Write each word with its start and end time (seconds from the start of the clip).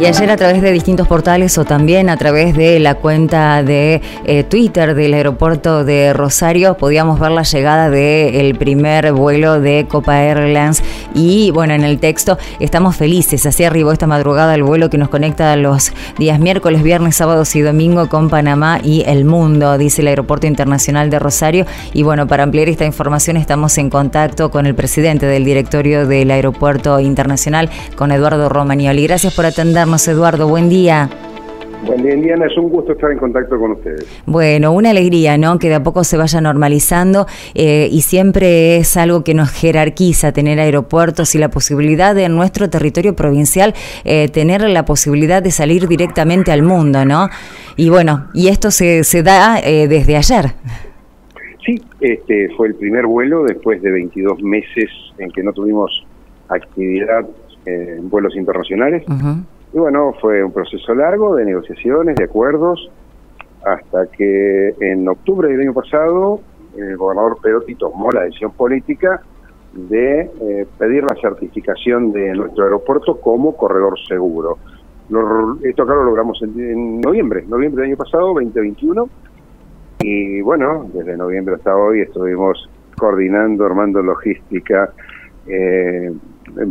Y 0.00 0.06
ayer 0.06 0.28
a 0.28 0.36
través 0.36 0.60
de 0.60 0.72
distintos 0.72 1.06
portales 1.06 1.56
o 1.56 1.64
también 1.64 2.10
a 2.10 2.16
través 2.16 2.56
de 2.56 2.80
la 2.80 2.96
cuenta 2.96 3.62
de 3.62 4.02
eh, 4.24 4.42
Twitter 4.42 4.96
del 4.96 5.14
aeropuerto 5.14 5.84
de 5.84 6.12
Rosario 6.12 6.76
podíamos 6.76 7.20
ver 7.20 7.30
la 7.30 7.44
llegada 7.44 7.90
del 7.90 8.56
primer 8.56 9.12
vuelo 9.12 9.60
de 9.60 9.86
Copa 9.88 10.20
Airlines. 10.20 10.82
Y 11.14 11.52
bueno, 11.52 11.74
en 11.74 11.84
el 11.84 12.00
texto 12.00 12.38
estamos 12.58 12.96
felices, 12.96 13.46
así 13.46 13.62
arribó 13.62 13.92
esta 13.92 14.08
madrugada 14.08 14.56
el 14.56 14.64
vuelo 14.64 14.90
que 14.90 14.98
nos 14.98 15.10
conecta 15.10 15.54
los 15.54 15.92
días 16.18 16.40
miércoles, 16.40 16.82
viernes, 16.82 17.14
sábados 17.14 17.54
y 17.54 17.60
domingo 17.60 18.08
con 18.08 18.28
Panamá 18.28 18.80
y 18.82 19.04
el 19.06 19.24
mundo, 19.24 19.78
dice 19.78 20.02
el 20.02 20.08
Aeropuerto 20.08 20.48
Internacional 20.48 21.08
de 21.08 21.20
Rosario. 21.20 21.66
Y 21.92 22.02
bueno, 22.02 22.26
para 22.26 22.42
ampliar 22.42 22.68
esta 22.68 22.84
información 22.84 23.36
estamos 23.36 23.78
en 23.78 23.90
contacto 23.90 24.50
con 24.50 24.66
el 24.66 24.74
presidente 24.74 25.26
del 25.26 25.44
directorio 25.44 26.08
del 26.08 26.32
Aeropuerto 26.32 26.98
Internacional, 26.98 27.70
con 27.94 28.10
Eduardo 28.10 28.48
Romagnoli. 28.48 29.06
Gracias 29.06 29.32
por 29.34 29.46
atender 29.46 29.83
Eduardo. 29.84 30.48
Buen 30.48 30.70
día. 30.70 31.10
Buen 31.84 32.02
día, 32.02 32.14
Indiana. 32.14 32.46
Es 32.46 32.56
un 32.56 32.70
gusto 32.70 32.92
estar 32.92 33.10
en 33.12 33.18
contacto 33.18 33.58
con 33.58 33.72
ustedes. 33.72 34.06
Bueno, 34.24 34.72
una 34.72 34.90
alegría, 34.90 35.36
¿no? 35.36 35.58
Que 35.58 35.68
de 35.68 35.74
a 35.74 35.82
poco 35.82 36.04
se 36.04 36.16
vaya 36.16 36.40
normalizando 36.40 37.26
eh, 37.54 37.88
y 37.92 38.00
siempre 38.00 38.78
es 38.78 38.96
algo 38.96 39.22
que 39.22 39.34
nos 39.34 39.50
jerarquiza 39.50 40.32
tener 40.32 40.58
aeropuertos 40.58 41.34
y 41.34 41.38
la 41.38 41.50
posibilidad 41.50 42.14
de 42.14 42.24
en 42.24 42.34
nuestro 42.34 42.70
territorio 42.70 43.14
provincial 43.14 43.74
eh, 44.04 44.28
tener 44.30 44.62
la 44.62 44.86
posibilidad 44.86 45.42
de 45.42 45.50
salir 45.50 45.86
directamente 45.86 46.50
al 46.50 46.62
mundo, 46.62 47.04
¿no? 47.04 47.28
Y 47.76 47.90
bueno, 47.90 48.28
y 48.32 48.48
esto 48.48 48.70
se, 48.70 49.04
se 49.04 49.22
da 49.22 49.60
eh, 49.60 49.86
desde 49.86 50.16
ayer. 50.16 50.46
Sí, 51.66 51.82
este 52.00 52.48
fue 52.56 52.68
el 52.68 52.74
primer 52.76 53.06
vuelo 53.06 53.44
después 53.44 53.82
de 53.82 53.90
22 53.90 54.42
meses 54.42 54.90
en 55.18 55.30
que 55.30 55.42
no 55.42 55.52
tuvimos 55.52 56.06
actividad 56.48 57.26
en 57.66 58.08
vuelos 58.08 58.34
internacionales. 58.36 59.04
Y 59.74 59.78
bueno, 59.78 60.14
fue 60.20 60.42
un 60.44 60.52
proceso 60.52 60.94
largo 60.94 61.34
de 61.34 61.44
negociaciones, 61.44 62.14
de 62.14 62.24
acuerdos, 62.24 62.88
hasta 63.64 64.06
que 64.06 64.72
en 64.78 65.08
octubre 65.08 65.48
del 65.48 65.62
año 65.62 65.74
pasado 65.74 66.40
el 66.76 66.96
gobernador 66.96 67.38
Perotti 67.42 67.74
tomó 67.74 68.12
la 68.12 68.22
decisión 68.22 68.52
política 68.52 69.20
de 69.72 70.20
eh, 70.20 70.66
pedir 70.78 71.02
la 71.02 71.16
certificación 71.20 72.12
de 72.12 72.34
nuestro 72.34 72.64
aeropuerto 72.64 73.20
como 73.20 73.56
corredor 73.56 73.98
seguro. 74.06 74.58
esto 75.64 75.82
acá 75.82 75.94
lo 75.94 76.04
logramos 76.04 76.40
en, 76.42 77.00
noviembre, 77.00 77.44
noviembre 77.48 77.82
del 77.82 77.90
año 77.90 77.98
pasado, 77.98 78.28
2021, 78.28 79.08
y 80.02 80.40
bueno, 80.42 80.88
desde 80.94 81.16
noviembre 81.16 81.56
hasta 81.56 81.76
hoy 81.76 82.02
estuvimos 82.02 82.70
coordinando, 82.96 83.66
armando 83.66 84.00
logística, 84.02 84.92
eh, 85.46 86.12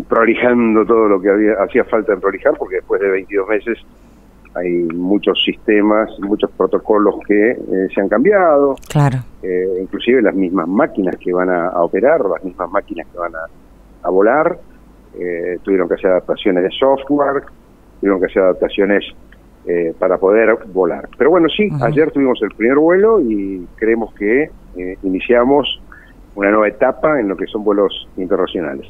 prolijando 0.08 0.86
todo 0.86 1.08
lo 1.08 1.22
que 1.22 1.30
había 1.30 1.54
hacía 1.64 1.84
falta 1.86 2.14
en 2.14 2.20
prolijar, 2.20 2.58
porque 2.58 2.78
después 2.78 3.02
de 3.02 3.10
22 3.10 3.48
meses 3.48 3.78
hay 4.56 4.70
muchos 4.94 5.42
sistemas, 5.44 6.10
muchos 6.20 6.52
protocolos 6.52 7.16
que 7.28 7.52
eh, 7.52 7.58
se 7.94 8.02
han 8.02 8.10
cambiado. 8.10 8.76
Claro. 8.90 9.20
Eh, 9.42 9.80
inclusive 9.82 10.22
las 10.22 10.36
mismas 10.36 10.68
máquinas 10.68 11.16
que 11.18 11.34
van 11.34 11.50
a, 11.50 11.70
operar, 11.82 12.22
las 12.22 12.44
mismas 12.44 12.70
máquinas 12.70 13.08
que 13.12 13.18
van 13.18 13.34
a, 13.36 14.10
volar, 14.10 14.58
eh, 15.20 15.58
tuvieron 15.64 15.88
que 15.88 15.96
hacer 15.96 16.12
adaptaciones 16.12 16.64
de 16.64 16.70
software, 16.72 17.44
tuvieron 18.00 18.20
que 18.20 18.28
hacer 18.28 18.44
adaptaciones 18.44 19.06
para 19.98 20.18
poder 20.18 20.58
volar. 20.74 21.08
Pero 21.18 21.30
bueno, 21.30 21.48
sí, 21.48 21.70
ayer 21.82 22.12
tuvimos 22.12 22.38
el 22.42 22.50
primer 22.50 22.78
vuelo 22.78 23.22
y 23.22 23.66
creemos 23.78 24.14
que 24.16 24.50
iniciamos 25.04 25.82
una 26.36 26.50
nueva 26.50 26.68
etapa 26.68 27.20
en 27.20 27.28
lo 27.28 27.38
que 27.38 27.46
son 27.48 27.64
vuelos 27.64 28.08
internacionales. 28.18 28.88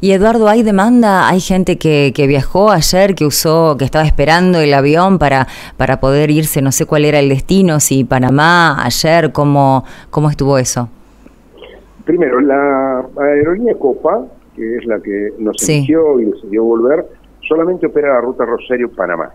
Y 0.00 0.10
Eduardo, 0.10 0.48
¿hay 0.48 0.62
demanda? 0.62 1.28
¿Hay 1.28 1.38
gente 1.40 1.78
que, 1.78 2.12
que, 2.14 2.26
viajó 2.26 2.70
ayer, 2.70 3.14
que 3.14 3.24
usó, 3.24 3.76
que 3.78 3.84
estaba 3.84 4.04
esperando 4.04 4.58
el 4.58 4.74
avión 4.74 5.18
para, 5.18 5.46
para 5.76 6.00
poder 6.00 6.30
irse? 6.30 6.60
No 6.60 6.72
sé 6.72 6.86
cuál 6.86 7.04
era 7.04 7.20
el 7.20 7.28
destino, 7.28 7.78
si 7.78 8.02
Panamá, 8.04 8.84
ayer, 8.84 9.30
¿cómo, 9.30 9.84
cómo 10.10 10.28
estuvo 10.28 10.58
eso? 10.58 10.88
Primero, 12.04 12.40
la 12.40 13.04
aerolínea 13.16 13.74
Copa, 13.78 14.24
que 14.56 14.76
es 14.76 14.84
la 14.86 14.98
que 15.00 15.30
nos 15.38 15.56
eligió 15.68 16.20
y 16.20 16.24
decidió 16.24 16.64
volver, 16.64 17.06
solamente 17.48 17.86
opera 17.86 18.14
la 18.14 18.20
ruta 18.20 18.44
Rosario-Panamá. 18.44 19.30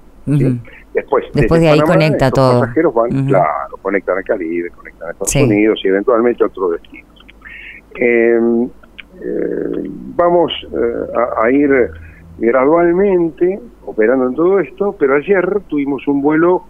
Después, 0.93 1.25
Después 1.33 1.61
de 1.61 1.69
ahí 1.69 1.79
conecta 1.79 2.29
todo. 2.29 2.53
Los 2.53 2.61
pasajeros 2.61 2.93
van, 2.93 3.25
claro, 3.27 3.77
conectan 3.81 4.17
al 4.17 4.23
Caribe, 4.23 4.69
conectan 4.71 5.07
a 5.07 5.11
Estados 5.11 5.35
Unidos 5.35 5.79
y 5.83 5.87
eventualmente 5.87 6.43
a 6.43 6.47
otros 6.47 6.71
destinos. 6.71 7.08
Em, 7.95 8.69
eh, 9.21 9.89
vamos 10.15 10.51
eh, 10.63 11.43
a, 11.43 11.51
ir 11.51 11.69
gradualmente 12.37 13.59
operando 13.85 14.27
en 14.27 14.35
todo 14.35 14.59
esto, 14.59 14.95
pero 14.97 15.15
ayer 15.15 15.61
tuvimos 15.67 16.07
un 16.07 16.21
vuelo 16.21 16.63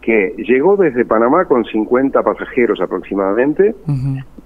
que 0.00 0.34
llegó 0.38 0.76
desde 0.76 1.04
Panamá 1.04 1.46
con 1.46 1.64
50 1.64 2.22
pasajeros 2.22 2.80
aproximadamente 2.80 3.74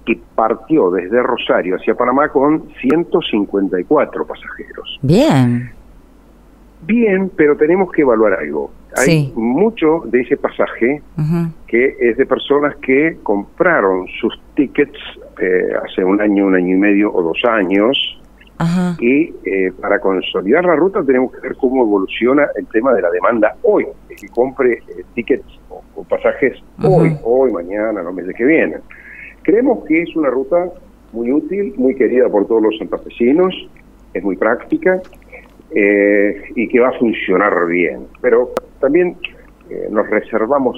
y 0.05 0.15
partió 0.15 0.89
desde 0.89 1.21
Rosario 1.21 1.75
hacia 1.75 1.95
Panamá 1.95 2.29
con 2.29 2.69
154 2.79 4.25
pasajeros. 4.25 4.99
Bien. 5.01 5.71
Bien, 6.81 7.29
pero 7.35 7.57
tenemos 7.57 7.91
que 7.91 8.03
evaluar 8.03 8.33
algo. 8.33 8.71
Hay 8.95 9.33
mucho 9.35 10.03
de 10.05 10.21
ese 10.21 10.37
pasaje 10.37 11.01
que 11.67 11.95
es 11.99 12.17
de 12.17 12.25
personas 12.25 12.75
que 12.77 13.17
compraron 13.21 14.07
sus 14.19 14.33
tickets 14.55 14.97
eh, 15.41 15.73
hace 15.83 16.03
un 16.03 16.21
año, 16.21 16.45
un 16.45 16.55
año 16.55 16.75
y 16.75 16.77
medio 16.77 17.13
o 17.13 17.21
dos 17.21 17.41
años. 17.45 18.15
Y 18.99 19.33
eh, 19.45 19.71
para 19.79 19.99
consolidar 19.99 20.65
la 20.65 20.75
ruta 20.75 21.01
tenemos 21.01 21.31
que 21.31 21.39
ver 21.39 21.55
cómo 21.55 21.83
evoluciona 21.83 22.45
el 22.57 22.67
tema 22.67 22.93
de 22.93 23.01
la 23.01 23.09
demanda 23.09 23.55
hoy. 23.63 23.87
El 24.09 24.17
que 24.17 24.27
compre 24.27 24.73
eh, 24.73 25.05
tickets 25.15 25.45
o, 25.69 26.03
pasajes 26.03 26.61
hoy, 26.83 27.15
hoy, 27.23 27.53
mañana, 27.53 28.03
los 28.03 28.13
meses 28.13 28.35
que 28.35 28.43
vienen. 28.43 28.81
Creemos 29.43 29.85
que 29.85 30.01
es 30.01 30.13
una 30.15 30.29
ruta 30.29 30.71
muy 31.13 31.31
útil, 31.31 31.73
muy 31.77 31.95
querida 31.95 32.27
por 32.27 32.47
todos 32.47 32.63
los 32.63 32.77
santafesinos, 32.77 33.55
es 34.13 34.23
muy 34.23 34.35
práctica 34.35 35.01
y 35.71 36.67
que 36.67 36.79
va 36.79 36.89
a 36.89 36.99
funcionar 36.99 37.65
bien. 37.67 38.07
Pero 38.21 38.51
también 38.81 39.15
nos 39.89 40.09
reservamos 40.09 40.77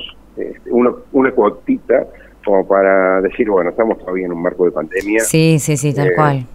una, 0.69 0.91
una 1.13 1.31
cuotita 1.31 2.05
como 2.44 2.68
para 2.68 3.22
decir, 3.22 3.50
bueno, 3.50 3.69
estamos 3.69 3.97
todavía 4.00 4.25
en 4.25 4.34
un 4.34 4.41
marco 4.41 4.66
de 4.66 4.72
pandemia. 4.72 5.22
Sí, 5.22 5.57
sí, 5.59 5.78
sí, 5.78 5.94
tal 5.94 6.07
eh, 6.07 6.16
cual. 6.16 6.46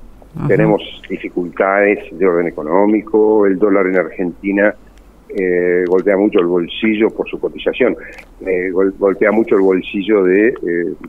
Tenemos 0.48 0.82
dificultades 1.08 1.98
de 2.10 2.26
orden 2.26 2.46
económico, 2.46 3.46
el 3.46 3.58
dólar 3.58 3.86
en 3.86 3.96
Argentina 3.96 4.74
eh, 5.28 5.84
golpea 5.88 6.16
mucho 6.16 6.38
el 6.40 6.46
bolsillo 6.46 7.10
por 7.10 7.28
su 7.28 7.40
cotización, 7.40 7.96
eh, 8.46 8.70
golpea 8.70 9.32
mucho 9.32 9.56
el 9.56 9.62
bolsillo 9.62 10.24
de, 10.24 10.54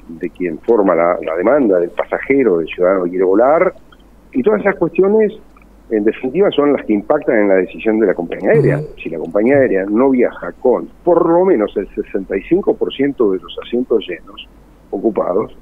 de 0.08 0.30
quien 0.32 0.58
forma 0.60 0.96
la, 0.96 1.18
demanda, 1.38 1.80
del 1.80 1.92
pasajero, 1.92 2.58
del 2.58 2.68
ciudadano 2.68 3.04
que 3.04 3.12
quiere 3.12 3.26
volar, 3.26 3.74
y 4.32 4.42
todas 4.42 4.62
esas 4.62 4.76
cuestiones 4.76 5.34
en 5.90 6.04
definitiva 6.04 6.50
son 6.52 6.74
las 6.74 6.86
que 6.86 6.94
impactan 6.94 7.40
en 7.40 7.48
la 7.48 7.56
decisión 7.56 8.00
de 8.00 8.08
la 8.08 8.14
compañía 8.14 8.52
aérea. 8.52 8.82
Si 9.02 9.10
la 9.10 9.20
compañía 9.20 9.58
aérea 9.58 9.86
no 9.86 10.10
viaja 10.10 10.52
con 10.54 10.90
por 11.04 11.30
lo 11.30 11.46
menos 11.46 11.76
el 11.78 11.88
65% 11.90 13.32
de 13.32 13.40
los 13.40 13.58
asientos 13.64 14.06
llenos, 14.08 14.48
ocupados, 14.92 15.58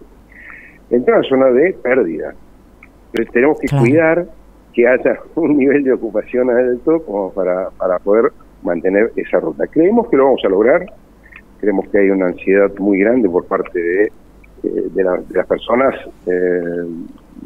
entra 0.89 1.15
en 1.15 1.19
una 1.19 1.29
zona 1.29 1.45
de 1.47 1.73
pérdida. 1.73 2.33
Entonces 3.07 3.33
tenemos 3.33 3.59
que 3.59 3.67
cuidar 3.77 4.25
que 4.73 4.87
haya 4.87 5.19
un 5.35 5.57
nivel 5.57 5.83
de 5.83 5.93
ocupación 5.93 6.49
alto 6.49 7.01
como 7.05 7.31
para, 7.31 7.69
para 7.71 7.99
poder 7.99 8.31
mantener 8.63 9.11
esa 9.15 9.39
ruta. 9.39 9.67
Creemos 9.67 10.09
que 10.09 10.17
lo 10.17 10.25
vamos 10.25 10.41
a 10.43 10.49
lograr, 10.49 10.85
creemos 11.59 11.87
que 11.89 11.99
hay 11.99 12.09
una 12.09 12.27
ansiedad 12.27 12.71
muy 12.79 12.99
grande 12.99 13.29
por 13.29 13.45
parte 13.45 13.79
de, 13.79 14.03
eh, 14.63 14.89
de, 14.93 15.03
las 15.03 15.47
personas 15.47 15.95
eh, 16.25 16.85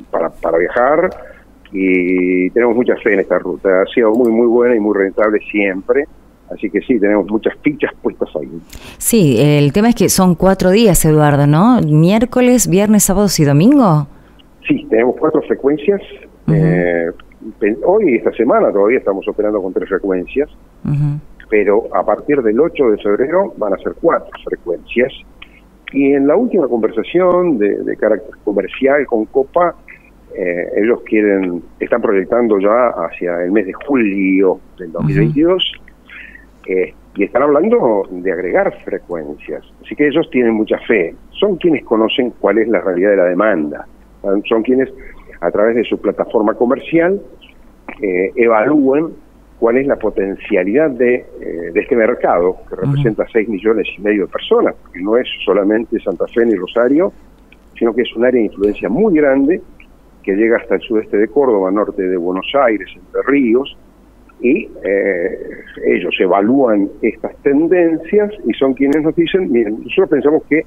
para, 0.10 0.30
para 0.30 0.58
viajar 0.58 1.10
y 1.72 2.50
tenemos 2.52 2.76
mucha 2.76 2.96
fe 2.98 3.14
en 3.14 3.20
esta 3.20 3.38
ruta. 3.38 3.82
Ha 3.82 3.86
sido 3.86 4.12
muy, 4.12 4.32
muy 4.32 4.48
buena 4.48 4.76
y 4.76 4.80
muy 4.80 4.98
rentable 4.98 5.40
siempre. 5.52 6.06
Así 6.52 6.70
que 6.70 6.82
sí, 6.82 7.00
tenemos 7.00 7.30
muchas 7.30 7.54
fichas 7.62 7.92
puestas 8.02 8.30
ahí. 8.36 8.50
Sí, 8.98 9.36
el 9.40 9.72
tema 9.72 9.90
es 9.90 9.96
que 9.96 10.10
son 10.10 10.36
cuatro 10.36 10.72
días, 10.72 11.04
Eduardo, 11.06 11.46
¿no? 11.46 11.80
Miércoles, 11.82 12.68
viernes, 12.68 13.04
sábados 13.04 13.40
y 13.40 13.46
domingo. 13.46 14.08
Sí, 14.68 14.86
tenemos 14.90 15.16
cuatro 15.20 15.42
frecuencias. 15.44 16.02
eh, 16.48 17.12
hoy, 17.86 18.16
esta 18.16 18.32
semana, 18.34 18.72
todavía 18.72 18.98
estamos 18.98 19.28
operando 19.28 19.62
con 19.62 19.74
tres 19.74 19.90
frecuencias, 19.90 20.50
pero 21.50 21.84
a 21.94 22.04
partir 22.06 22.42
del 22.42 22.60
8 22.60 22.92
de 22.92 22.98
febrero 22.98 23.54
van 23.58 23.74
a 23.74 23.78
ser 23.78 23.94
cuatro 24.02 24.32
frecuencias. 24.44 25.14
Y 25.92 26.14
en 26.14 26.28
la 26.28 26.36
última 26.36 26.68
conversación 26.68 27.58
de, 27.58 27.84
de 27.84 27.98
carácter 27.98 28.36
comercial 28.44 29.06
con 29.08 29.26
Copa, 29.26 29.76
eh, 30.36 30.68
ellos 30.78 31.02
quieren, 31.06 31.64
están 31.80 32.02
proyectando 32.02 32.60
ya 32.60 32.90
hacia 32.90 33.44
el 33.44 33.52
mes 33.52 33.66
de 33.66 33.74
julio 33.74 34.60
del 34.78 34.92
2022 34.92 35.64
eh, 36.70 36.94
y 37.16 37.24
están 37.24 37.42
hablando 37.42 38.08
de 38.12 38.32
agregar 38.32 38.72
frecuencias. 38.84 39.66
Así 39.84 39.96
que 39.96 40.08
ellos 40.08 40.30
tienen 40.30 40.54
mucha 40.54 40.78
fe. 40.88 41.16
Son 41.32 41.58
quienes 41.58 41.84
conocen 41.84 42.32
cuál 42.40 42.60
es 42.60 42.68
la 42.68 42.80
realidad 42.80 43.10
de 43.10 43.18
la 43.18 43.26
demanda. 43.26 43.88
Son 44.48 44.62
quienes, 44.62 44.88
a 45.42 45.50
través 45.50 45.76
de 45.76 45.84
su 45.84 46.00
plataforma 46.00 46.54
comercial, 46.54 47.20
eh, 48.00 48.32
evalúan 48.36 49.10
cuál 49.60 49.78
es 49.78 49.88
la 49.88 49.96
potencialidad 49.96 50.92
de, 50.92 51.16
eh, 51.16 51.72
de 51.74 51.80
este 51.80 51.96
mercado, 51.96 52.58
que 52.70 52.76
representa 52.76 53.26
6 53.34 53.50
millones 53.50 53.88
y 53.98 54.02
medio 54.02 54.28
de 54.28 54.32
personas, 54.32 54.76
porque 54.80 55.02
no 55.02 55.18
es 55.18 55.28
solamente 55.44 56.00
Santa 56.02 56.28
Fe 56.28 56.46
ni 56.46 56.54
Rosario, 56.54 57.12
sino 57.80 57.96
que 57.96 58.04
es 58.04 58.16
un 58.16 58.26
área 58.26 58.40
de 58.40 58.46
influencia 58.46 58.90
muy 58.90 59.16
grande 59.16 59.60
que 60.22 60.36
llega 60.36 60.58
hasta 60.58 60.76
el 60.76 60.82
sudeste 60.82 61.18
de 61.18 61.28
Córdoba, 61.30 61.72
norte 61.72 62.04
de 62.04 62.16
Buenos 62.16 62.48
Aires, 62.54 62.88
entre 62.96 63.24
ríos, 63.24 63.76
y 64.42 64.70
eh, 64.84 65.64
ellos 65.86 66.16
evalúan 66.20 66.90
estas 67.02 67.36
tendencias 67.38 68.32
y 68.46 68.54
son 68.54 68.74
quienes 68.74 69.04
nos 69.04 69.16
dicen, 69.16 69.52
miren, 69.52 69.84
nosotros 69.84 70.10
pensamos 70.10 70.44
que 70.50 70.64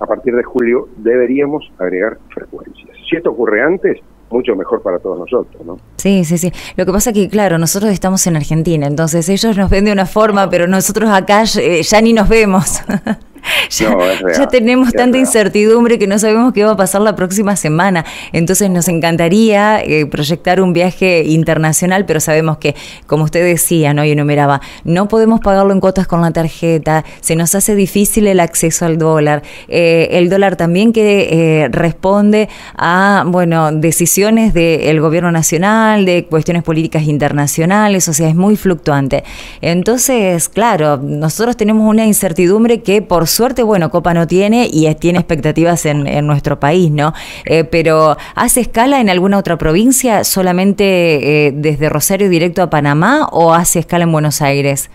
a 0.00 0.06
partir 0.06 0.34
de 0.34 0.42
julio 0.42 0.88
deberíamos 0.98 1.70
agregar 1.78 2.18
frecuencias. 2.32 2.90
Si 3.08 3.16
esto 3.16 3.30
ocurre 3.30 3.62
antes, 3.62 3.98
mucho 4.30 4.54
mejor 4.54 4.82
para 4.82 4.98
todos 4.98 5.18
nosotros, 5.18 5.64
¿no? 5.64 5.78
Sí, 5.96 6.24
sí, 6.24 6.38
sí. 6.38 6.52
Lo 6.76 6.84
que 6.84 6.92
pasa 6.92 7.12
que, 7.12 7.28
claro, 7.28 7.58
nosotros 7.58 7.90
estamos 7.90 8.26
en 8.26 8.36
Argentina, 8.36 8.86
entonces 8.86 9.28
ellos 9.28 9.56
nos 9.56 9.70
ven 9.70 9.86
de 9.86 9.92
una 9.92 10.06
forma, 10.06 10.50
pero 10.50 10.66
nosotros 10.66 11.10
acá 11.10 11.44
eh, 11.60 11.82
ya 11.82 12.00
ni 12.00 12.12
nos 12.12 12.28
vemos. 12.28 12.82
ya, 13.70 14.48
tenemos 14.48 14.92
tanta 14.92 15.18
incertidumbre 15.18 15.98
que 15.98 16.06
no 16.06 16.18
sabemos 16.18 16.52
qué 16.52 16.64
va 16.64 16.72
a 16.72 16.76
pasar 16.76 17.00
la 17.00 17.14
próxima 17.14 17.56
semana. 17.56 18.04
Entonces 18.32 18.70
nos 18.70 18.88
encantaría 18.88 19.80
eh, 19.80 20.06
proyectar 20.06 20.60
un 20.60 20.72
viaje 20.72 21.24
internacional, 21.24 22.04
pero 22.06 22.20
sabemos 22.20 22.58
que, 22.58 22.74
como 23.06 23.24
usted 23.24 23.44
decía 23.44 23.94
¿no? 23.94 24.04
y 24.04 24.10
enumeraba, 24.10 24.60
no 24.84 25.08
podemos 25.08 25.40
pagarlo 25.40 25.72
en 25.72 25.80
cuotas 25.80 26.06
con 26.06 26.20
la 26.20 26.30
tarjeta, 26.30 27.04
se 27.20 27.36
nos 27.36 27.54
hace 27.54 27.74
difícil 27.74 28.26
el 28.26 28.40
acceso 28.40 28.84
al 28.84 28.98
dólar. 28.98 29.42
Eh, 29.68 30.08
el 30.12 30.28
dólar 30.28 30.56
también 30.56 30.92
que 30.92 31.28
eh, 31.30 31.68
responde 31.68 32.48
a 32.76 33.24
bueno 33.26 33.72
decisiones 33.72 34.54
del 34.54 35.00
gobierno 35.00 35.30
nacional, 35.30 36.04
de 36.04 36.26
cuestiones 36.26 36.62
políticas 36.62 37.04
internacionales, 37.04 38.08
o 38.08 38.12
sea, 38.12 38.28
es 38.28 38.34
muy 38.34 38.56
fluctuante. 38.56 39.24
Entonces, 39.60 40.48
claro, 40.48 40.98
nosotros 40.98 41.56
tenemos 41.56 41.88
una 41.88 42.06
incertidumbre 42.06 42.80
que 42.82 43.02
por 43.02 43.26
suerte, 43.38 43.62
bueno, 43.62 43.88
Copa 43.88 44.14
no 44.14 44.26
tiene 44.26 44.66
y 44.68 44.92
tiene 44.96 45.20
expectativas 45.20 45.86
en, 45.86 46.26
nuestro 46.26 46.58
país, 46.58 46.90
¿no? 46.90 47.12
Eh, 47.44 47.62
pero 47.62 48.16
¿hace 48.34 48.60
escala 48.60 49.00
en 49.00 49.08
alguna 49.08 49.38
otra 49.38 49.56
provincia 49.56 50.24
solamente 50.24 51.46
eh, 51.46 51.52
desde 51.54 51.88
Rosario 51.88 52.28
directo 52.28 52.62
a 52.62 52.68
Panamá 52.68 53.28
o 53.30 53.54
hace 53.54 53.78
escala 53.78 54.02
en 54.02 54.10
Buenos 54.10 54.42
Aires? 54.42 54.90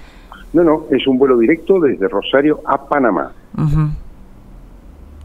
No, 0.52 0.62
no, 0.62 0.86
es 0.92 1.08
un 1.08 1.18
vuelo 1.18 1.38
directo 1.38 1.80
desde 1.80 2.10
Rosario 2.10 2.60
a 2.66 2.86
Panamá. 2.86 3.32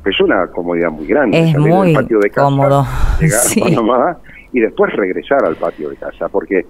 Es 0.07 0.21
una 0.21 0.47
comodidad 0.47 0.91
muy 0.93 1.07
grande. 1.07 1.41
Es 1.41 1.59
muy 1.59 1.93
patio 1.93 2.21
de 2.21 2.31
casa, 2.31 2.47
cómodo. 2.47 2.87
Llegar 3.21 3.41
a 3.41 3.65
Panamá 3.65 4.17
y 4.53 4.61
después 4.61 4.93
regresar 4.93 5.45
al 5.45 5.57
patio 5.57 5.91
de 5.91 5.97
casa, 5.97 6.29
porque 6.29 6.67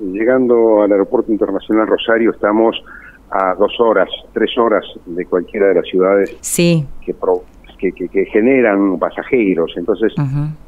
llegando 0.00 0.80
al 0.82 0.90
aeropuerto 0.92 1.30
internacional 1.30 1.86
Rosario 1.86 2.30
estamos 2.30 2.82
a 3.30 3.54
dos 3.54 3.72
horas, 3.80 4.08
tres 4.32 4.56
horas 4.58 4.84
de 5.06 5.24
cualquiera 5.24 5.68
de 5.68 5.74
las 5.74 5.86
ciudades 5.86 6.36
sí. 6.40 6.86
que, 7.00 7.14
que, 7.92 8.26
generan 8.26 8.98
pasajeros. 8.98 9.72
Entonces, 9.76 10.12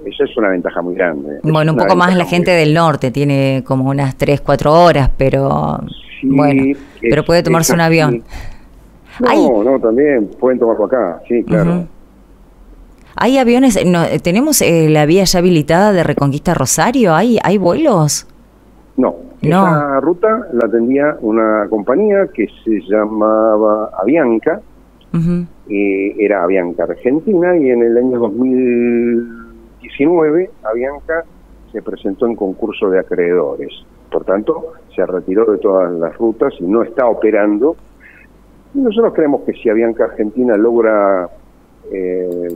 eso 0.04 0.24
es 0.24 0.36
una 0.36 0.48
ventaja 0.48 0.80
muy 0.80 0.94
grande. 0.94 1.40
Bueno, 1.42 1.72
un 1.72 1.78
poco 1.78 1.96
más 1.96 2.16
la 2.16 2.24
gente 2.24 2.52
del 2.52 2.72
norte, 2.72 3.10
tiene 3.10 3.62
como 3.66 3.90
unas 3.90 4.16
tres, 4.16 4.40
cuatro 4.40 4.72
horas, 4.72 5.10
pero 5.16 5.80
bueno, 6.22 6.78
pero 7.00 7.24
puede 7.24 7.42
tomarse 7.42 7.72
un 7.74 7.80
avión. 7.80 8.22
No, 9.20 9.62
no, 9.62 9.78
también 9.78 10.30
pueden 10.40 10.58
tomarlo 10.58 10.86
acá, 10.86 11.20
sí, 11.28 11.42
claro. 11.44 11.86
¿Hay 13.14 13.36
aviones? 13.36 13.78
No, 13.84 14.04
¿Tenemos 14.22 14.62
eh, 14.62 14.88
la 14.88 15.04
vía 15.04 15.24
ya 15.24 15.38
habilitada 15.38 15.92
de 15.92 16.02
Reconquista 16.02 16.54
Rosario? 16.54 17.14
¿Hay, 17.14 17.38
¿Hay 17.44 17.58
vuelos? 17.58 18.26
No, 18.96 19.16
esa 19.40 20.00
ruta 20.00 20.48
la 20.52 20.66
atendía 20.66 21.16
una 21.20 21.68
compañía 21.68 22.26
que 22.32 22.46
se 22.62 22.80
llamaba 22.82 23.90
Avianca, 23.98 24.60
era 25.68 26.42
Avianca 26.42 26.84
Argentina, 26.84 27.56
y 27.56 27.70
en 27.70 27.82
el 27.82 27.96
año 27.96 28.18
2019 28.18 30.50
Avianca 30.62 31.24
se 31.72 31.82
presentó 31.82 32.26
en 32.26 32.36
concurso 32.36 32.90
de 32.90 33.00
acreedores. 33.00 33.72
Por 34.10 34.24
tanto, 34.24 34.74
se 34.94 35.04
retiró 35.06 35.50
de 35.50 35.56
todas 35.58 35.90
las 35.92 36.16
rutas 36.18 36.52
y 36.60 36.64
no 36.64 36.82
está 36.82 37.06
operando. 37.06 37.76
Y 38.74 38.80
nosotros 38.80 39.14
creemos 39.14 39.40
que 39.42 39.54
si 39.54 39.70
Avianca 39.70 40.04
Argentina 40.04 40.54
logra 40.56 41.28
eh, 41.90 42.54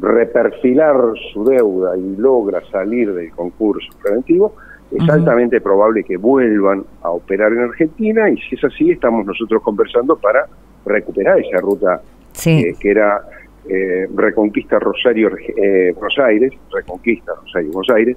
reperfilar 0.00 0.96
su 1.32 1.44
deuda 1.44 1.96
y 1.96 2.16
logra 2.16 2.60
salir 2.70 3.14
del 3.14 3.32
concurso 3.32 3.88
preventivo, 4.02 4.54
es 4.90 5.08
altamente 5.08 5.60
probable 5.60 6.02
que 6.02 6.16
vuelvan 6.16 6.84
a 7.02 7.10
operar 7.10 7.52
en 7.52 7.60
Argentina 7.60 8.30
y 8.30 8.38
si 8.38 8.54
es 8.54 8.64
así 8.64 8.90
estamos 8.90 9.26
nosotros 9.26 9.62
conversando 9.62 10.16
para 10.16 10.46
recuperar 10.86 11.38
esa 11.38 11.58
ruta 11.60 12.00
eh, 12.46 12.74
que 12.80 12.90
era 12.90 13.22
eh, 13.68 14.08
Reconquista 14.14 14.78
Rosario 14.78 15.30
eh, 15.36 15.92
Buenos 15.94 16.18
Aires, 16.18 16.52
Reconquista 16.72 17.32
Rosario 17.34 17.70
Buenos 17.72 17.90
Aires, 17.90 18.16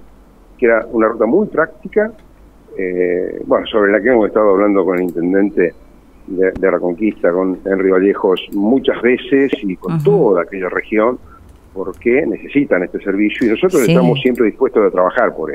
que 0.58 0.66
era 0.66 0.86
una 0.92 1.08
ruta 1.10 1.26
muy 1.26 1.48
práctica, 1.48 2.12
bueno, 3.46 3.68
sobre 3.68 3.92
la 3.92 4.02
que 4.02 4.10
hemos 4.10 4.28
estado 4.28 4.52
hablando 4.52 4.86
con 4.86 4.98
el 4.98 5.04
intendente 5.04 5.74
de, 6.28 6.72
Reconquista, 6.72 7.32
con 7.32 7.60
Henry 7.66 7.92
Vallejos, 7.92 8.48
muchas 8.54 9.02
veces 9.02 9.52
y 9.62 9.76
con 9.76 10.02
toda 10.02 10.44
aquella 10.44 10.70
región, 10.70 11.20
porque 11.74 12.26
necesitan 12.26 12.84
este 12.84 13.00
servicio 13.00 13.46
y 13.46 13.50
nosotros 13.52 13.88
estamos 13.88 14.20
siempre 14.22 14.46
dispuestos 14.46 14.88
a 14.88 14.90
trabajar 14.90 15.36
por 15.36 15.52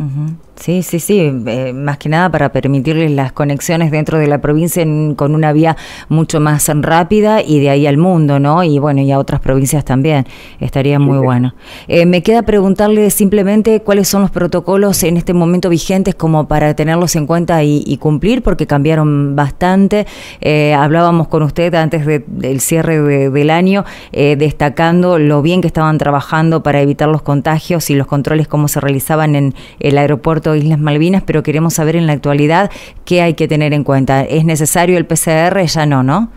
esto. 0.00 0.49
Sí, 0.60 0.82
sí, 0.82 1.00
sí, 1.00 1.20
eh, 1.46 1.72
más 1.72 1.96
que 1.96 2.10
nada 2.10 2.28
para 2.28 2.52
permitirles 2.52 3.10
las 3.12 3.32
conexiones 3.32 3.90
dentro 3.90 4.18
de 4.18 4.26
la 4.26 4.42
provincia 4.42 4.84
con 5.16 5.34
una 5.34 5.54
vía 5.54 5.74
mucho 6.10 6.38
más 6.38 6.68
rápida 6.68 7.40
y 7.42 7.60
de 7.60 7.70
ahí 7.70 7.86
al 7.86 7.96
mundo, 7.96 8.38
¿no? 8.38 8.62
Y 8.62 8.78
bueno, 8.78 9.00
y 9.00 9.10
a 9.10 9.18
otras 9.18 9.40
provincias 9.40 9.86
también, 9.86 10.26
estaría 10.60 10.98
muy 10.98 11.16
bueno. 11.16 11.54
Eh, 11.88 12.04
me 12.04 12.22
queda 12.22 12.42
preguntarle 12.42 13.08
simplemente 13.08 13.80
cuáles 13.80 14.08
son 14.08 14.20
los 14.20 14.30
protocolos 14.30 15.02
en 15.02 15.16
este 15.16 15.32
momento 15.32 15.70
vigentes 15.70 16.14
como 16.14 16.46
para 16.46 16.74
tenerlos 16.74 17.16
en 17.16 17.26
cuenta 17.26 17.64
y, 17.64 17.96
cumplir, 17.96 18.42
porque 18.42 18.66
cambiaron 18.66 19.34
bastante. 19.34 20.06
Eh, 20.42 20.74
hablábamos 20.74 21.28
con 21.28 21.42
usted 21.42 21.74
antes 21.74 22.04
del 22.04 22.60
cierre 22.60 23.30
del 23.30 23.48
año, 23.48 23.86
destacando 24.12 25.18
lo 25.18 25.40
bien 25.40 25.62
que 25.62 25.68
estaban 25.68 25.96
trabajando 25.96 26.62
para 26.62 26.82
evitar 26.82 27.08
los 27.08 27.22
contagios 27.22 27.88
y 27.88 27.94
los 27.94 28.06
controles, 28.06 28.46
cómo 28.46 28.68
se 28.68 28.78
realizaban 28.80 29.34
en 29.34 29.54
el 29.78 29.96
aeropuerto 29.96 30.49
Islas 30.54 30.78
Malvinas, 30.78 31.22
pero 31.22 31.42
queremos 31.42 31.74
saber 31.74 31.96
en 31.96 32.06
la 32.06 32.12
actualidad 32.12 32.70
qué 33.04 33.22
hay 33.22 33.34
que 33.34 33.48
tener 33.48 33.72
en 33.72 33.84
cuenta. 33.84 34.22
¿Es 34.22 34.44
necesario 34.44 34.98
el 34.98 35.06
PCR? 35.06 35.60
Ya 35.66 35.86
no, 35.86 36.02
¿no? 36.02 36.30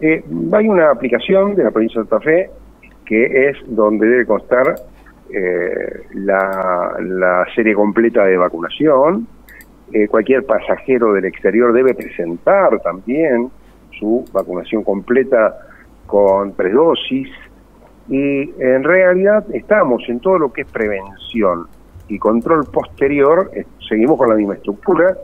Eh, 0.00 0.22
hay 0.52 0.68
una 0.68 0.90
aplicación 0.90 1.54
de 1.56 1.64
la 1.64 1.70
provincia 1.70 2.00
de 2.00 2.08
Santa 2.08 2.24
Fe 2.24 2.50
que 3.04 3.48
es 3.48 3.56
donde 3.66 4.06
debe 4.06 4.26
constar 4.26 4.74
eh, 5.30 6.02
la, 6.14 7.46
serie 7.54 7.74
completa 7.74 8.24
de 8.24 8.36
vacunación. 8.36 9.26
Eh, 9.92 10.06
cualquier 10.08 10.44
pasajero 10.44 11.14
del 11.14 11.24
exterior 11.24 11.72
debe 11.72 11.94
presentar 11.94 12.78
también 12.80 13.50
su 13.98 14.24
vacunación 14.32 14.84
completa 14.84 15.56
con 16.06 16.52
predosis. 16.52 17.30
Y 18.08 18.50
en 18.60 18.84
realidad 18.84 19.44
estamos 19.54 20.02
en 20.08 20.20
todo 20.20 20.38
lo 20.38 20.52
que 20.52 20.62
es 20.62 20.70
prevención 20.70 21.66
y 22.08 22.18
control 22.18 22.64
posterior, 22.66 23.50
eh, 23.54 23.64
seguimos 23.86 24.18
con 24.18 24.28
la 24.28 24.34
misma 24.34 24.54
estructura, 24.54 25.16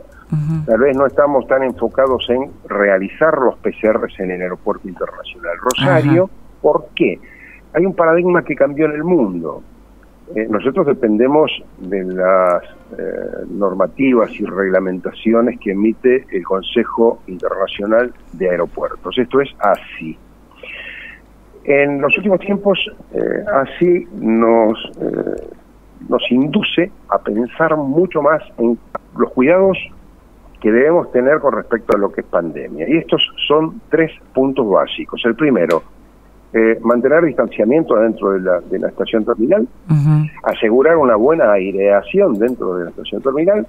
tal 0.65 0.79
vez 0.79 0.97
no 0.97 1.05
estamos 1.05 1.47
tan 1.47 1.63
enfocados 1.63 2.27
en 2.29 2.51
realizar 2.67 3.37
los 3.37 3.55
PCRs 3.57 4.19
en 4.19 4.31
el 4.31 4.41
aeropuerto 4.41 4.87
internacional 4.87 5.53
Rosario. 5.61 6.29
¿Por 6.61 6.87
qué? 6.95 7.19
Hay 7.73 7.85
un 7.85 7.93
paradigma 7.93 8.43
que 8.43 8.55
cambió 8.55 8.85
en 8.87 8.93
el 8.93 9.03
mundo. 9.03 9.61
Eh, 10.35 10.47
nosotros 10.49 10.87
dependemos 10.87 11.51
de 11.77 12.03
las 12.03 12.63
eh, 12.97 13.45
normativas 13.49 14.31
y 14.39 14.45
reglamentaciones 14.45 15.59
que 15.59 15.71
emite 15.71 16.25
el 16.31 16.43
Consejo 16.43 17.21
Internacional 17.27 18.11
de 18.33 18.49
Aeropuertos. 18.49 19.15
Esto 19.17 19.41
es 19.41 19.49
así. 19.59 20.17
En 21.63 22.01
los 22.01 22.15
últimos 22.17 22.39
tiempos, 22.39 22.79
así 23.51 24.07
nos 24.19 24.77
nos 26.09 26.23
induce 26.29 26.91
a 27.09 27.19
pensar 27.19 27.75
mucho 27.77 28.21
más 28.21 28.41
en 28.57 28.77
los 29.17 29.31
cuidados 29.31 29.77
que 30.61 30.71
debemos 30.71 31.11
tener 31.11 31.39
con 31.39 31.53
respecto 31.53 31.95
a 31.95 31.99
lo 31.99 32.11
que 32.11 32.21
es 32.21 32.27
pandemia. 32.27 32.89
Y 32.89 32.97
estos 32.97 33.21
son 33.47 33.81
tres 33.89 34.11
puntos 34.33 34.67
básicos. 34.67 35.21
El 35.25 35.35
primero, 35.35 35.83
eh, 36.53 36.79
mantener 36.81 37.23
distanciamiento 37.25 37.95
dentro 37.95 38.31
de 38.31 38.39
la, 38.39 38.61
de 38.61 38.79
la 38.79 38.87
estación 38.87 39.25
terminal, 39.25 39.67
asegurar 40.43 40.97
una 40.97 41.15
buena 41.15 41.51
aireación 41.51 42.39
dentro 42.39 42.75
de 42.75 42.85
la 42.85 42.89
estación 42.91 43.21
terminal 43.21 43.67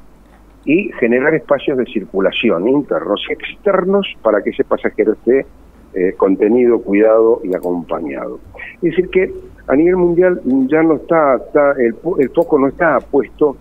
y 0.64 0.90
generar 0.98 1.34
espacios 1.34 1.78
de 1.78 1.84
circulación 1.86 2.68
internos 2.68 3.24
y 3.28 3.32
externos 3.32 4.06
para 4.22 4.42
que 4.42 4.50
ese 4.50 4.64
pasajero 4.64 5.12
esté 5.12 5.46
eh, 5.94 6.12
contenido, 6.16 6.80
cuidado 6.80 7.40
y 7.44 7.54
acompañado. 7.54 8.38
Es 8.76 8.82
decir 8.82 9.08
que 9.08 9.32
a 9.68 9.74
nivel 9.74 9.96
mundial 9.96 10.40
ya 10.68 10.82
no 10.82 10.94
está, 10.94 11.36
está 11.36 11.72
el, 11.72 11.94
foco 12.30 12.58
no 12.58 12.68
está 12.68 12.98
puesto 13.00 13.56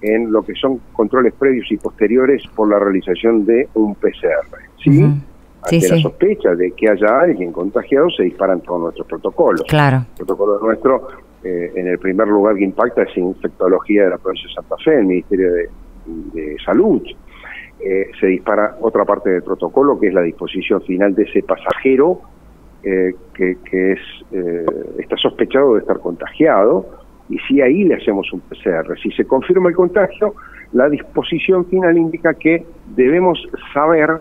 en 0.00 0.30
lo 0.30 0.42
que 0.42 0.54
son 0.54 0.80
controles 0.92 1.34
previos 1.34 1.70
y 1.72 1.76
posteriores 1.76 2.42
por 2.54 2.68
la 2.68 2.78
realización 2.78 3.44
de 3.44 3.68
un 3.74 3.94
PCR. 3.96 4.46
¿sí? 4.82 5.02
Ante 5.62 5.88
la 5.88 5.98
sospecha 6.00 6.54
de 6.54 6.70
que 6.70 6.88
haya 6.88 7.20
alguien 7.20 7.52
contagiado, 7.52 8.08
se 8.10 8.22
disparan 8.22 8.60
todos 8.60 8.80
nuestros 8.80 9.06
protocolos. 9.08 9.64
Claro. 9.68 10.04
El 10.10 10.16
protocolo 10.24 10.60
nuestro, 10.60 11.08
eh, 11.42 11.72
en 11.74 11.88
el 11.88 11.98
primer 11.98 12.28
lugar 12.28 12.54
que 12.54 12.64
impacta, 12.64 13.02
es 13.02 13.16
infectología 13.16 14.04
de 14.04 14.10
la 14.10 14.18
provincia 14.18 14.48
de 14.48 14.54
Santa 14.54 14.76
Fe, 14.84 14.98
el 14.98 15.06
Ministerio 15.06 15.52
de, 15.52 15.68
Salud. 16.64 17.02
Eh, 17.80 18.10
se 18.18 18.28
dispara 18.28 18.76
otra 18.80 19.04
parte 19.04 19.28
del 19.28 19.42
protocolo, 19.42 20.00
que 20.00 20.08
es 20.08 20.14
la 20.14 20.22
disposición 20.22 20.80
final 20.82 21.14
de 21.14 21.24
ese 21.24 21.42
pasajero 21.42 22.22
eh, 22.82 23.14
que, 23.34 23.56
que, 23.68 23.92
es 23.92 24.00
está 24.98 25.16
sospechado 25.16 25.74
de 25.74 25.80
estar 25.80 25.98
contagiado 25.98 26.86
y 27.28 27.38
si 27.40 27.60
ahí 27.60 27.84
le 27.84 27.96
hacemos 27.96 28.32
un 28.32 28.40
PCR. 28.40 28.98
Si 29.02 29.10
se 29.12 29.24
confirma 29.24 29.68
el 29.68 29.74
contagio, 29.74 30.34
la 30.72 30.88
disposición 30.88 31.66
final 31.66 31.96
indica 31.96 32.34
que 32.34 32.64
debemos 32.94 33.38
saber 33.72 34.20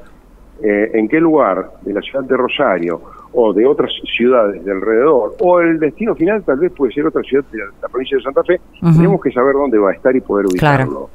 eh, 0.61 0.91
en 0.93 1.07
qué 1.07 1.19
lugar 1.19 1.71
de 1.81 1.93
la 1.93 2.01
ciudad 2.01 2.23
de 2.23 2.35
Rosario 2.35 3.01
o 3.33 3.53
de 3.53 3.65
otras 3.65 3.91
ciudades 4.15 4.63
de 4.63 4.71
alrededor, 4.71 5.35
o 5.39 5.59
el 5.59 5.79
destino 5.79 6.15
final 6.15 6.43
tal 6.43 6.57
vez 6.57 6.71
puede 6.71 6.93
ser 6.93 7.05
otra 7.05 7.21
ciudad 7.21 7.45
de 7.51 7.59
la 7.81 7.87
provincia 7.89 8.17
de 8.17 8.23
Santa 8.23 8.43
Fe, 8.43 8.59
tenemos 8.81 9.21
que 9.21 9.31
saber 9.31 9.53
dónde 9.53 9.77
va 9.77 9.91
a 9.91 9.93
estar 9.93 10.15
y 10.15 10.21
poder 10.21 10.47
ubicarlo, 10.47 11.09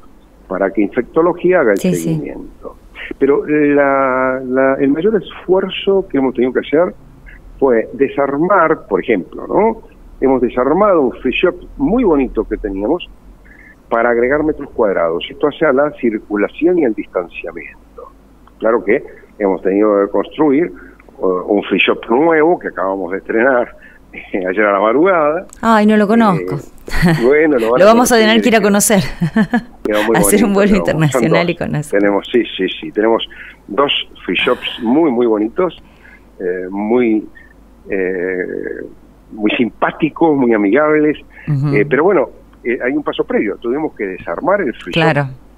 para 0.47 0.71
que 0.71 0.83
infectología 0.83 1.61
haga 1.61 1.73
el 1.73 1.79
seguimiento. 1.79 2.77
Pero 3.19 3.45
el 3.45 4.89
mayor 4.89 5.21
esfuerzo 5.21 6.07
que 6.07 6.19
hemos 6.19 6.33
tenido 6.35 6.53
que 6.53 6.59
hacer 6.59 6.93
fue 7.63 7.87
desarmar, 7.93 8.87
por 8.89 9.01
ejemplo, 9.01 9.47
¿no? 9.47 9.83
hemos 10.19 10.41
desarmado 10.41 10.99
un 10.99 11.13
free 11.21 11.31
shop 11.31 11.55
muy 11.77 12.03
bonito 12.03 12.43
que 12.43 12.57
teníamos 12.57 13.09
para 13.87 14.09
agregar 14.09 14.43
metros 14.43 14.69
cuadrados. 14.71 15.23
Esto 15.29 15.47
hace 15.47 15.65
a 15.65 15.71
la 15.71 15.89
circulación 15.91 16.79
y 16.79 16.83
al 16.83 16.93
distanciamiento. 16.93 18.11
Claro 18.59 18.83
que 18.83 19.01
hemos 19.39 19.61
tenido 19.61 20.05
que 20.05 20.11
construir 20.11 20.73
uh, 21.19 21.25
un 21.25 21.63
free 21.63 21.79
shop 21.79 22.05
nuevo 22.09 22.59
que 22.59 22.67
acabamos 22.67 23.13
de 23.13 23.19
estrenar 23.19 23.73
eh, 24.11 24.45
ayer 24.49 24.65
a 24.65 24.73
la 24.73 24.79
madrugada. 24.81 25.47
Ay, 25.61 25.85
no 25.85 25.95
lo 25.95 26.05
conozco. 26.05 26.55
Eh, 26.55 27.13
bueno, 27.23 27.59
lo, 27.59 27.71
vamos 27.85 28.11
a 28.11 28.17
tener 28.17 28.41
que 28.41 28.49
ir 28.49 28.57
a 28.57 28.61
conocer. 28.61 29.03
Hacer 30.15 30.43
un 30.43 30.53
vuelo 30.53 30.75
internacional 30.75 31.49
y 31.49 31.55
conocer. 31.55 31.97
Tenemos, 31.97 32.27
sí, 32.29 32.43
sí, 32.57 32.67
sí. 32.81 32.91
Tenemos 32.91 33.25
dos 33.69 33.93
free 34.25 34.35
shops 34.35 34.81
muy, 34.81 35.09
muy 35.11 35.27
bonitos, 35.27 35.81
eh, 36.41 36.67
muy 36.69 37.25
muy 39.33 39.51
simpáticos, 39.51 40.35
muy 40.37 40.53
amigables, 40.53 41.17
eh, 41.47 41.85
pero 41.89 42.03
bueno, 42.03 42.29
eh, 42.63 42.77
hay 42.81 42.93
un 42.93 43.03
paso 43.03 43.23
previo, 43.23 43.57
tuvimos 43.57 43.93
que 43.95 44.05
desarmar 44.05 44.61
el 44.61 44.73
free 44.75 44.93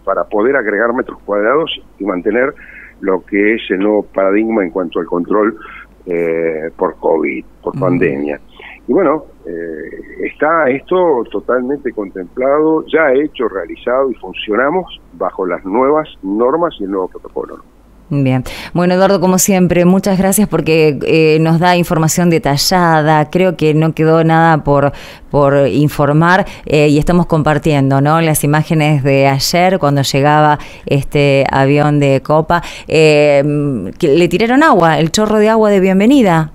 para 0.04 0.24
poder 0.24 0.56
agregar 0.56 0.94
metros 0.94 1.20
cuadrados 1.26 1.72
y 2.00 2.06
mantener 2.06 2.54
lo 3.02 3.24
que 3.26 3.56
es 3.56 3.62
el 3.70 3.80
nuevo 3.80 4.04
paradigma 4.04 4.64
en 4.64 4.70
cuanto 4.70 5.00
al 5.00 5.06
control 5.06 5.58
eh, 6.06 6.70
por 6.78 6.96
COVID, 6.98 7.44
por 7.62 7.80
pandemia. 7.80 8.40
Y 8.88 8.94
bueno, 8.94 9.26
está 10.24 10.70
esto 10.70 11.24
totalmente 11.32 11.92
contemplado, 11.92 12.86
ya 12.86 13.12
hecho, 13.14 13.48
realizado 13.48 14.12
y 14.12 14.14
funcionamos 14.16 15.02
bajo 15.14 15.48
las 15.48 15.66
nuevas 15.66 16.08
normas 16.22 16.76
y 16.80 16.84
el 16.84 16.92
nuevo 16.92 17.08
protocolo. 17.08 17.64
Bien. 18.10 18.44
Bueno, 18.74 18.94
Eduardo, 18.94 19.20
como 19.20 19.40
siempre, 19.40 19.84
muchas 19.84 20.20
gracias 20.20 20.48
porque 20.48 21.00
eh, 21.08 21.40
nos 21.42 21.60
da 21.60 21.76
información 21.76 22.30
detallada. 22.30 23.32
Creo 23.32 23.58
que 23.58 23.74
no 23.74 23.96
quedó 23.96 24.24
nada 24.24 24.64
por, 24.64 24.92
por 25.32 25.68
informar 25.68 26.46
eh, 26.68 26.88
y 26.88 27.00
estamos 27.00 27.26
compartiendo 27.26 28.02
¿no? 28.02 28.22
las 28.22 28.44
imágenes 28.44 29.04
de 29.04 29.28
ayer 29.28 29.80
cuando 29.80 30.04
llegaba 30.04 30.60
este 30.86 31.46
avión 31.52 32.00
de 32.00 32.22
Copa. 32.22 32.62
Eh, 32.88 33.44
le 34.00 34.28
tiraron 34.28 34.62
agua, 34.62 35.00
el 35.00 35.12
chorro 35.12 35.40
de 35.40 35.50
agua 35.50 35.72
de 35.72 35.80
bienvenida. 35.80 36.52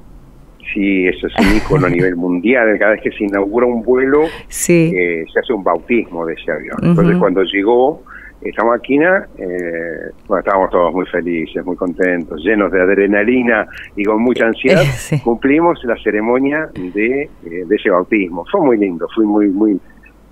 Sí, 0.73 1.09
eso 1.09 1.27
es 1.27 1.35
un 1.37 1.57
icono 1.57 1.89
a 1.89 1.91
nivel 1.91 2.15
mundial. 2.15 2.79
Cada 2.79 2.93
vez 2.93 3.03
que 3.03 3.11
se 3.11 3.25
inaugura 3.25 3.67
un 3.67 3.83
vuelo, 3.83 4.27
se 4.47 5.27
hace 5.37 5.53
un 5.53 5.65
bautismo 5.65 6.25
de 6.27 6.35
ese 6.35 6.53
avión. 6.53 6.79
Entonces, 6.81 7.17
cuando 7.17 7.43
llegó 7.43 8.05
esta 8.43 8.65
máquina, 8.65 9.27
eh, 9.37 10.13
bueno, 10.27 10.41
estábamos 10.41 10.71
todos 10.71 10.95
muy 10.95 11.05
felices, 11.07 11.65
muy 11.65 11.77
contentos, 11.77 12.43
llenos 12.43 12.73
de 12.73 12.81
adrenalina 12.81 13.67
y 13.97 14.05
con 14.05 14.23
mucha 14.23 14.47
ansiedad, 14.47 14.83
cumplimos 15.25 15.83
la 15.85 15.97
ceremonia 16.03 16.69
de, 16.75 17.23
eh, 17.23 17.29
de, 17.67 17.77
ese 17.77 17.91
bautismo. 17.91 18.45
Fue 18.51 18.61
muy 18.63 18.79
lindo, 18.79 19.07
fue 19.15 19.27
muy, 19.27 19.49
muy, 19.49 19.79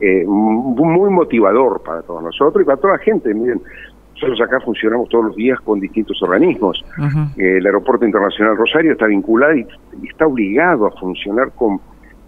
eh, 0.01 0.25
muy 0.27 1.11
motivador 1.11 1.83
para 1.83 2.01
todos 2.03 2.23
nosotros 2.23 2.63
y 2.63 2.67
para 2.67 2.79
toda 2.79 2.95
la 2.95 2.99
gente. 3.01 3.35
Miren, 3.35 3.61
nosotros 4.15 4.41
acá 4.41 4.59
funcionamos 4.61 5.09
todos 5.11 5.27
los 5.27 5.37
días 5.37 5.61
con 5.61 5.79
distintos 5.79 6.21
organismos. 6.23 6.83
el 7.37 7.65
Aeropuerto 7.65 8.07
Internacional 8.07 8.57
Rosario 8.57 8.93
está 8.93 9.07
vinculado 9.07 9.55
y, 9.55 9.67
está 10.09 10.27
obligado 10.27 10.87
a 10.87 10.91
funcionar 10.93 11.53
con 11.55 11.79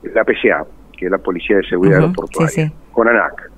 la 0.02 0.24
PCA, 0.24 0.66
que 0.96 1.06
es 1.06 1.10
la 1.10 1.18
Policía 1.18 1.56
de 1.56 1.62
Seguridad 1.64 2.00
Aeroportuaria, 2.00 2.70
con 2.92 3.08
ANAC 3.08 3.50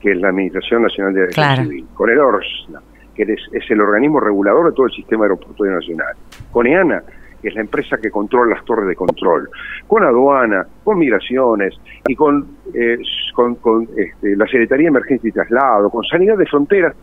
que 0.00 0.12
es 0.12 0.18
la 0.18 0.28
Administración 0.28 0.82
Nacional 0.82 1.14
de 1.14 1.22
Aviación 1.24 1.66
Civil, 1.66 1.86
con 1.94 2.10
el 2.10 2.18
ORSNA, 2.18 2.80
que 3.14 3.22
es, 3.24 3.70
el 3.70 3.80
organismo 3.80 4.20
regulador 4.20 4.66
de 4.66 4.72
todo 4.72 4.86
el 4.86 4.92
sistema 4.92 5.24
aeroportuario 5.24 5.74
nacional, 5.74 6.14
con 6.52 6.66
EANA, 6.66 7.02
que 7.42 7.48
es 7.48 7.54
la 7.54 7.60
empresa 7.62 7.96
que 7.98 8.10
controla 8.10 8.56
las 8.56 8.64
torres 8.64 8.88
de 8.88 8.94
control, 8.94 9.48
con 9.86 10.04
aduana, 10.04 10.66
con 10.84 10.98
migraciones 10.98 11.74
y 12.06 12.14
con, 12.14 12.46
eh, 12.74 12.98
con, 13.34 13.88
este, 13.96 14.36
la 14.36 14.46
Secretaría 14.46 14.84
de 14.84 14.88
Emergencia 14.88 15.28
y 15.28 15.32
Traslado, 15.32 15.90
con 15.90 16.04
Sanidad 16.04 16.36
de 16.36 16.46
Fronteras. 16.46 16.94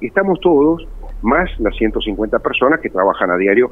Estamos 0.00 0.40
todos, 0.40 0.86
más 1.22 1.48
las 1.60 1.74
150 1.76 2.38
personas 2.40 2.80
que 2.80 2.90
trabajan 2.90 3.30
a 3.30 3.36
diario 3.36 3.70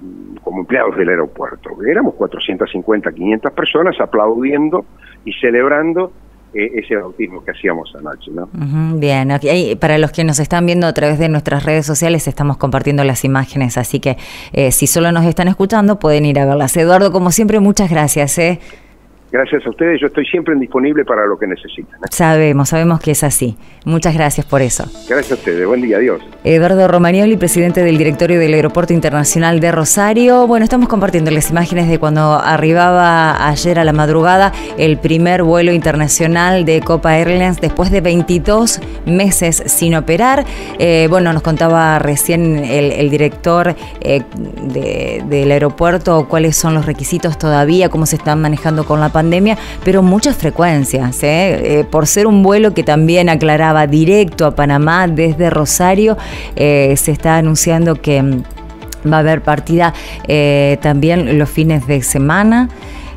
mm, 0.00 0.36
como 0.36 0.60
empleados 0.60 0.96
del 0.96 1.08
aeropuerto. 1.08 1.70
Éramos 1.84 2.14
450, 2.14 3.12
500 3.12 3.52
personas 3.52 4.00
aplaudiendo 4.00 4.84
y 5.24 5.32
celebrando 5.34 6.12
ese 6.54 6.96
bautismo 6.96 7.44
que 7.44 7.50
hacíamos 7.50 7.92
anoche. 7.96 8.30
¿no? 8.30 8.48
bien, 8.98 9.28
para 9.78 9.98
los 9.98 10.12
que 10.12 10.24
nos 10.24 10.38
están 10.38 10.66
viendo 10.66 10.86
a 10.86 10.92
través 10.92 11.18
de 11.18 11.28
nuestras 11.28 11.64
redes 11.64 11.86
sociales 11.86 12.28
estamos 12.28 12.56
compartiendo 12.56 13.04
las 13.04 13.24
imágenes, 13.24 13.76
así 13.78 14.00
que 14.00 14.16
eh, 14.52 14.72
si 14.72 14.86
solo 14.86 15.12
nos 15.12 15.24
están 15.24 15.48
escuchando 15.48 15.98
pueden 15.98 16.26
ir 16.26 16.38
a 16.38 16.46
verlas. 16.46 16.76
Eduardo, 16.76 17.12
como 17.12 17.30
siempre, 17.30 17.60
muchas 17.60 17.90
gracias. 17.90 18.38
¿eh? 18.38 18.60
Gracias 19.34 19.66
a 19.66 19.70
ustedes, 19.70 20.00
yo 20.00 20.06
estoy 20.06 20.24
siempre 20.26 20.54
disponible 20.54 21.04
para 21.04 21.26
lo 21.26 21.36
que 21.36 21.48
necesiten. 21.48 21.92
Sabemos, 22.08 22.68
sabemos 22.68 23.00
que 23.00 23.10
es 23.10 23.24
así. 23.24 23.56
Muchas 23.84 24.14
gracias 24.14 24.46
por 24.46 24.62
eso. 24.62 24.84
Gracias 25.08 25.32
a 25.32 25.34
ustedes, 25.34 25.66
buen 25.66 25.82
día, 25.82 25.96
adiós. 25.96 26.22
Eduardo 26.44 26.86
Romagnoli, 26.86 27.36
presidente 27.36 27.82
del 27.82 27.98
directorio 27.98 28.38
del 28.38 28.54
Aeropuerto 28.54 28.92
Internacional 28.92 29.58
de 29.58 29.72
Rosario. 29.72 30.46
Bueno, 30.46 30.62
estamos 30.62 30.88
compartiendo 30.88 31.32
las 31.32 31.50
imágenes 31.50 31.88
de 31.88 31.98
cuando 31.98 32.34
arribaba 32.34 33.48
ayer 33.48 33.80
a 33.80 33.84
la 33.84 33.92
madrugada 33.92 34.52
el 34.78 34.98
primer 34.98 35.42
vuelo 35.42 35.72
internacional 35.72 36.64
de 36.64 36.80
Copa 36.80 37.18
Airlines 37.18 37.60
después 37.60 37.90
de 37.90 38.02
22 38.02 38.80
meses 39.04 39.64
sin 39.66 39.96
operar. 39.96 40.44
Eh, 40.78 41.08
bueno, 41.10 41.32
nos 41.32 41.42
contaba 41.42 41.98
recién 41.98 42.58
el, 42.58 43.10
director 43.10 43.74
eh, 44.00 44.22
del 45.24 45.50
aeropuerto 45.50 46.28
cuáles 46.28 46.56
son 46.56 46.74
los 46.74 46.86
requisitos 46.86 47.36
todavía, 47.36 47.88
cómo 47.88 48.06
se 48.06 48.14
están 48.14 48.40
manejando 48.40 48.84
con 48.84 49.00
la 49.00 49.08
pandemia 49.08 49.23
pero 49.84 50.02
muchas 50.02 50.36
frecuencias, 50.36 51.22
¿eh? 51.22 51.80
Eh, 51.80 51.84
por 51.84 52.06
ser 52.06 52.26
un 52.26 52.42
vuelo 52.42 52.74
que 52.74 52.82
también 52.82 53.28
aclaraba 53.28 53.86
directo 53.86 54.46
a 54.46 54.54
Panamá 54.54 55.06
desde 55.08 55.50
Rosario, 55.50 56.16
eh, 56.56 56.94
se 56.96 57.12
está 57.12 57.36
anunciando 57.36 57.96
que 57.96 58.22
mm, 58.22 58.42
va 59.10 59.16
a 59.18 59.20
haber 59.20 59.42
partida 59.42 59.92
también 60.80 61.38
los 61.38 61.50
fines 61.50 61.86
de 61.86 62.02
semana. 62.02 62.70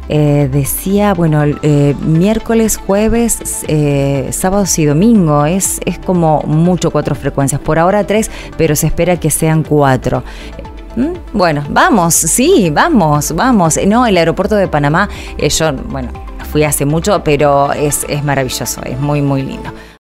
decía, 0.10 1.14
bueno, 1.14 1.44
miércoles, 2.02 2.76
jueves, 2.76 3.66
sábados 4.32 4.78
y 4.80 4.86
domingo, 4.86 5.46
es, 5.46 5.80
es 5.86 5.98
como 5.98 6.42
mucho 6.46 6.92
cuatro 6.92 7.16
frecuencias, 7.16 7.62
por 7.62 7.80
ahora 7.80 8.06
tres, 8.06 8.30
pero 8.58 8.76
se 8.76 8.88
espera 8.88 9.18
que 9.18 9.32
sean 9.32 9.64
cuatro. 9.64 10.24
¿Mm? 10.98 11.14
Bueno, 11.32 11.64
vamos, 11.70 12.16
sí, 12.16 12.72
vamos, 12.72 13.32
vamos. 13.36 13.80
No, 13.86 14.08
el 14.08 14.18
aeropuerto 14.18 14.56
de 14.56 14.68
Panamá, 14.68 15.08
eh, 15.38 15.48
yo, 15.48 15.72
bueno, 15.72 16.10
fui 16.52 16.64
hace 16.64 16.86
mucho, 16.86 17.24
pero 17.24 17.72
es, 17.72 18.04
es 18.10 18.24
maravilloso, 18.24 18.82
es 18.84 19.00
muy, 19.00 19.22
muy 19.22 19.44
lindo. 19.44 19.72